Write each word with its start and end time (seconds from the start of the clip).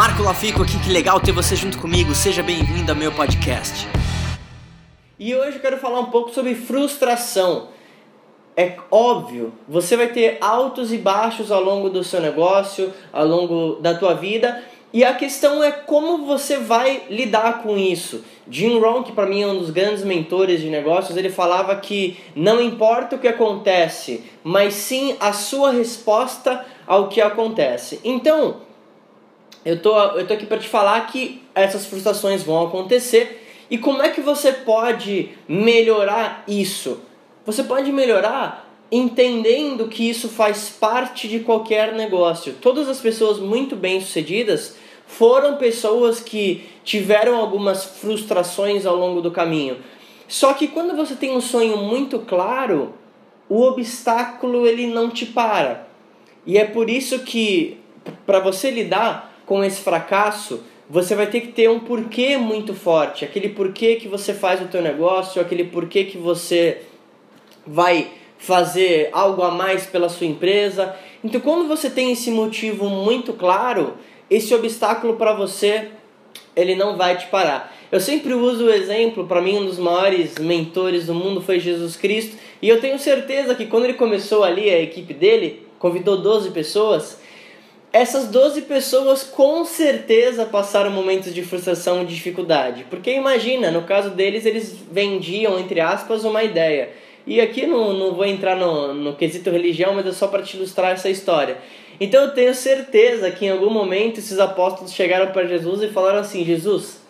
Marco 0.00 0.22
Lafico 0.22 0.62
aqui, 0.62 0.80
que 0.80 0.90
legal 0.90 1.20
ter 1.20 1.30
você 1.30 1.54
junto 1.54 1.78
comigo. 1.78 2.14
Seja 2.14 2.42
bem-vindo 2.42 2.90
ao 2.90 2.96
meu 2.96 3.12
podcast. 3.12 3.86
E 5.18 5.34
hoje 5.34 5.58
eu 5.58 5.60
quero 5.60 5.76
falar 5.76 6.00
um 6.00 6.06
pouco 6.06 6.30
sobre 6.30 6.54
frustração. 6.54 7.68
É 8.56 8.78
óbvio, 8.90 9.52
você 9.68 9.98
vai 9.98 10.06
ter 10.06 10.38
altos 10.40 10.90
e 10.90 10.96
baixos 10.96 11.52
ao 11.52 11.62
longo 11.62 11.90
do 11.90 12.02
seu 12.02 12.18
negócio, 12.18 12.90
ao 13.12 13.26
longo 13.26 13.74
da 13.82 13.92
tua 13.92 14.14
vida, 14.14 14.64
e 14.90 15.04
a 15.04 15.12
questão 15.12 15.62
é 15.62 15.70
como 15.70 16.24
você 16.24 16.56
vai 16.56 17.02
lidar 17.10 17.62
com 17.62 17.76
isso. 17.76 18.24
Jim 18.50 18.78
Rohn, 18.78 19.02
que 19.02 19.12
para 19.12 19.26
mim 19.26 19.42
é 19.42 19.46
um 19.48 19.58
dos 19.58 19.68
grandes 19.68 20.02
mentores 20.02 20.62
de 20.62 20.70
negócios, 20.70 21.14
ele 21.14 21.28
falava 21.28 21.76
que 21.76 22.16
não 22.34 22.58
importa 22.58 23.16
o 23.16 23.18
que 23.18 23.28
acontece, 23.28 24.24
mas 24.42 24.72
sim 24.72 25.14
a 25.20 25.34
sua 25.34 25.72
resposta 25.72 26.64
ao 26.86 27.08
que 27.08 27.20
acontece. 27.20 28.00
Então, 28.02 28.69
eu 29.64 29.80
tô, 29.80 29.98
eu 29.98 30.26
tô 30.26 30.34
aqui 30.34 30.46
para 30.46 30.58
te 30.58 30.68
falar 30.68 31.06
que 31.06 31.42
essas 31.54 31.86
frustrações 31.86 32.42
vão 32.42 32.66
acontecer 32.66 33.46
e 33.70 33.78
como 33.78 34.02
é 34.02 34.08
que 34.08 34.20
você 34.20 34.52
pode 34.52 35.30
melhorar 35.46 36.42
isso? 36.48 37.00
Você 37.46 37.62
pode 37.62 37.92
melhorar 37.92 38.68
entendendo 38.90 39.86
que 39.86 40.08
isso 40.08 40.28
faz 40.28 40.68
parte 40.68 41.28
de 41.28 41.40
qualquer 41.40 41.92
negócio. 41.92 42.54
Todas 42.60 42.88
as 42.88 42.98
pessoas 42.98 43.38
muito 43.38 43.76
bem-sucedidas 43.76 44.76
foram 45.06 45.56
pessoas 45.56 46.20
que 46.20 46.68
tiveram 46.84 47.36
algumas 47.36 47.84
frustrações 47.84 48.84
ao 48.84 48.96
longo 48.96 49.20
do 49.20 49.30
caminho. 49.30 49.76
Só 50.26 50.54
que 50.54 50.68
quando 50.68 50.96
você 50.96 51.14
tem 51.14 51.36
um 51.36 51.40
sonho 51.40 51.76
muito 51.76 52.18
claro, 52.20 52.94
o 53.48 53.62
obstáculo 53.62 54.66
ele 54.66 54.86
não 54.86 55.10
te 55.10 55.26
para. 55.26 55.88
E 56.46 56.58
é 56.58 56.64
por 56.64 56.90
isso 56.90 57.20
que 57.20 57.78
para 58.26 58.40
você 58.40 58.70
lidar 58.70 59.29
com 59.50 59.64
esse 59.64 59.80
fracasso, 59.80 60.60
você 60.88 61.16
vai 61.16 61.26
ter 61.26 61.40
que 61.40 61.48
ter 61.48 61.68
um 61.68 61.80
porquê 61.80 62.36
muito 62.36 62.72
forte, 62.72 63.24
aquele 63.24 63.48
porquê 63.48 63.96
que 63.96 64.06
você 64.06 64.32
faz 64.32 64.62
o 64.62 64.66
teu 64.66 64.80
negócio, 64.80 65.42
aquele 65.42 65.64
porquê 65.64 66.04
que 66.04 66.16
você 66.16 66.82
vai 67.66 68.12
fazer 68.38 69.08
algo 69.12 69.42
a 69.42 69.50
mais 69.50 69.86
pela 69.86 70.08
sua 70.08 70.28
empresa. 70.28 70.94
Então, 71.24 71.40
quando 71.40 71.66
você 71.66 71.90
tem 71.90 72.12
esse 72.12 72.30
motivo 72.30 72.88
muito 72.88 73.32
claro, 73.32 73.94
esse 74.30 74.54
obstáculo 74.54 75.16
para 75.16 75.32
você 75.32 75.88
ele 76.54 76.76
não 76.76 76.96
vai 76.96 77.16
te 77.16 77.26
parar. 77.26 77.76
Eu 77.90 77.98
sempre 77.98 78.32
uso 78.32 78.66
o 78.66 78.70
exemplo, 78.70 79.26
para 79.26 79.42
mim 79.42 79.58
um 79.58 79.66
dos 79.66 79.80
maiores 79.80 80.38
mentores 80.38 81.06
do 81.06 81.14
mundo 81.14 81.42
foi 81.42 81.58
Jesus 81.58 81.96
Cristo, 81.96 82.36
e 82.62 82.68
eu 82.68 82.80
tenho 82.80 83.00
certeza 83.00 83.56
que 83.56 83.66
quando 83.66 83.82
ele 83.86 83.94
começou 83.94 84.44
ali 84.44 84.70
a 84.70 84.80
equipe 84.80 85.12
dele, 85.12 85.66
convidou 85.76 86.18
12 86.18 86.52
pessoas, 86.52 87.18
essas 87.92 88.28
12 88.28 88.62
pessoas 88.62 89.24
com 89.24 89.64
certeza 89.64 90.46
passaram 90.46 90.90
momentos 90.90 91.34
de 91.34 91.42
frustração 91.42 92.02
e 92.02 92.06
dificuldade. 92.06 92.86
Porque 92.88 93.12
imagina, 93.12 93.70
no 93.70 93.82
caso 93.82 94.10
deles, 94.10 94.46
eles 94.46 94.76
vendiam, 94.90 95.58
entre 95.58 95.80
aspas, 95.80 96.24
uma 96.24 96.42
ideia. 96.44 96.90
E 97.26 97.40
aqui 97.40 97.66
não, 97.66 97.92
não 97.92 98.14
vou 98.14 98.24
entrar 98.24 98.56
no, 98.56 98.94
no 98.94 99.16
quesito 99.16 99.50
religião, 99.50 99.94
mas 99.94 100.06
é 100.06 100.12
só 100.12 100.28
para 100.28 100.42
te 100.42 100.56
ilustrar 100.56 100.92
essa 100.92 101.10
história. 101.10 101.58
Então 102.00 102.22
eu 102.22 102.30
tenho 102.32 102.54
certeza 102.54 103.30
que 103.30 103.46
em 103.46 103.50
algum 103.50 103.70
momento 103.70 104.18
esses 104.18 104.38
apóstolos 104.38 104.92
chegaram 104.92 105.32
para 105.32 105.46
Jesus 105.46 105.82
e 105.82 105.88
falaram 105.88 106.20
assim: 106.20 106.44
Jesus, 106.44 107.02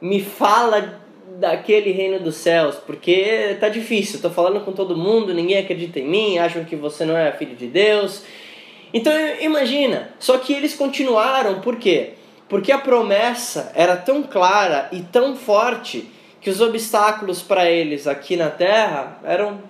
me 0.00 0.20
fala 0.20 1.00
daquele 1.38 1.90
reino 1.90 2.18
dos 2.18 2.36
céus, 2.36 2.76
porque 2.76 3.56
tá 3.60 3.68
difícil, 3.68 4.22
tô 4.22 4.30
falando 4.30 4.64
com 4.64 4.72
todo 4.72 4.96
mundo, 4.96 5.34
ninguém 5.34 5.58
acredita 5.58 5.98
em 5.98 6.08
mim, 6.08 6.38
acham 6.38 6.64
que 6.64 6.76
você 6.76 7.04
não 7.04 7.16
é 7.16 7.30
filho 7.32 7.54
de 7.54 7.66
Deus. 7.66 8.22
Então 8.92 9.12
imagina, 9.40 10.10
só 10.18 10.38
que 10.38 10.52
eles 10.52 10.74
continuaram, 10.74 11.60
por 11.60 11.76
quê? 11.76 12.14
Porque 12.48 12.70
a 12.70 12.78
promessa 12.78 13.72
era 13.74 13.96
tão 13.96 14.22
clara 14.22 14.88
e 14.92 15.00
tão 15.00 15.36
forte 15.36 16.08
que 16.40 16.50
os 16.50 16.60
obstáculos 16.60 17.42
para 17.42 17.68
eles 17.68 18.06
aqui 18.06 18.36
na 18.36 18.48
terra 18.48 19.18
eram 19.24 19.60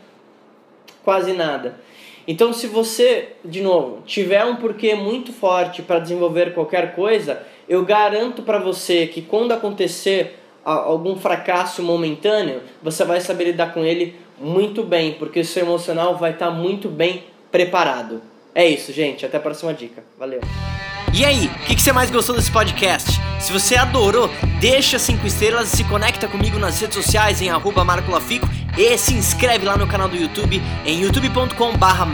quase 1.02 1.32
nada. 1.32 1.80
Então, 2.28 2.52
se 2.52 2.66
você, 2.66 3.28
de 3.44 3.62
novo, 3.62 4.02
tiver 4.04 4.44
um 4.44 4.56
porquê 4.56 4.94
muito 4.94 5.32
forte 5.32 5.80
para 5.80 6.00
desenvolver 6.00 6.52
qualquer 6.52 6.94
coisa, 6.94 7.40
eu 7.68 7.84
garanto 7.84 8.42
para 8.42 8.58
você 8.58 9.06
que 9.06 9.22
quando 9.22 9.52
acontecer 9.52 10.36
algum 10.64 11.16
fracasso 11.16 11.82
momentâneo, 11.82 12.60
você 12.82 13.04
vai 13.04 13.20
saber 13.20 13.44
lidar 13.44 13.72
com 13.72 13.84
ele 13.84 14.16
muito 14.40 14.82
bem, 14.82 15.12
porque 15.12 15.40
o 15.40 15.44
seu 15.44 15.64
emocional 15.64 16.16
vai 16.16 16.32
estar 16.32 16.48
tá 16.48 16.52
muito 16.52 16.88
bem 16.88 17.22
preparado. 17.52 18.20
É 18.56 18.66
isso, 18.66 18.90
gente. 18.90 19.26
Até 19.26 19.36
a 19.36 19.40
próxima 19.40 19.74
dica. 19.74 20.02
Valeu. 20.18 20.40
E 21.12 21.26
aí, 21.26 21.46
o 21.46 21.66
que, 21.66 21.74
que, 21.74 21.82
você 21.82 21.92
mais 21.92 22.10
gostou 22.10 22.34
desse 22.34 22.50
podcast? 22.50 23.20
Se 23.38 23.52
você 23.52 23.76
adorou, 23.76 24.30
deixa 24.58 24.98
5 24.98 25.26
estrelas 25.26 25.74
e 25.74 25.76
se 25.76 25.84
conecta 25.84 26.26
comigo 26.26 26.58
nas 26.58 26.80
redes 26.80 26.96
sociais 26.96 27.42
em 27.42 27.50
arroba 27.50 27.84
marcolafico 27.84 28.48
e 28.78 28.96
se 28.96 29.12
inscreve 29.12 29.66
lá 29.66 29.76
no 29.76 29.86
canal 29.86 30.08
do 30.08 30.16
YouTube 30.16 30.62
em 30.86 31.02
youtube.com 31.02 31.76
barra. 31.76 32.08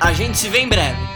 A 0.00 0.12
gente 0.14 0.38
se 0.38 0.48
vê 0.48 0.60
em 0.60 0.68
breve. 0.68 1.11